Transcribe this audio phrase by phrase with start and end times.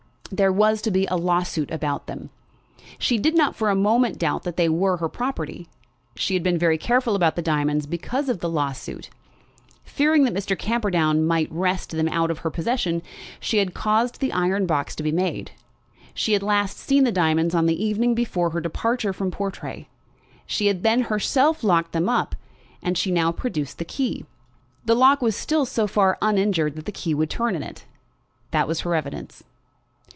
[0.33, 2.29] There was to be a lawsuit about them.
[2.97, 5.67] She did not for a moment doubt that they were her property.
[6.15, 9.09] She had been very careful about the diamonds because of the lawsuit.
[9.83, 10.57] Fearing that Mr.
[10.57, 13.01] Camperdown might wrest them from her possession,
[13.41, 15.51] she had caused the iron box to be made.
[16.13, 19.89] She had last seen the diamonds on the evening before her departure from Portray.
[20.45, 22.35] She had then herself locked them up,
[22.81, 24.25] and she now produced the key.
[24.85, 27.83] The lock was still so far uninjured that the key would turn it.
[28.51, 29.43] That was her evidence.